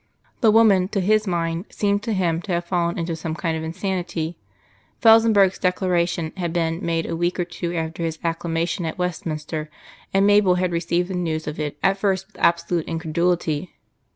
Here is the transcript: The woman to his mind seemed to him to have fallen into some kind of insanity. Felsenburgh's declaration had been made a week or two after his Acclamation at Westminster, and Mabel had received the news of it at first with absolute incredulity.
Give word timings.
The 0.39 0.49
woman 0.49 0.87
to 0.87 0.99
his 0.99 1.27
mind 1.27 1.65
seemed 1.69 2.01
to 2.01 2.13
him 2.13 2.41
to 2.41 2.53
have 2.53 2.65
fallen 2.65 2.97
into 2.97 3.15
some 3.15 3.35
kind 3.35 3.55
of 3.55 3.63
insanity. 3.63 4.35
Felsenburgh's 4.99 5.59
declaration 5.59 6.33
had 6.37 6.51
been 6.51 6.83
made 6.83 7.05
a 7.05 7.15
week 7.15 7.39
or 7.39 7.45
two 7.45 7.75
after 7.75 8.01
his 8.01 8.17
Acclamation 8.23 8.83
at 8.87 8.97
Westminster, 8.97 9.69
and 10.11 10.25
Mabel 10.25 10.55
had 10.55 10.71
received 10.71 11.07
the 11.09 11.13
news 11.13 11.45
of 11.45 11.59
it 11.59 11.77
at 11.83 11.99
first 11.99 12.25
with 12.25 12.37
absolute 12.39 12.87
incredulity. 12.87 13.75